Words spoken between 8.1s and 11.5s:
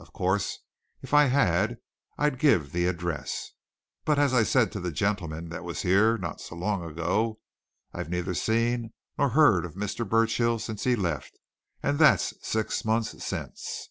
neither seen nor heard of Mr. Burchill since he left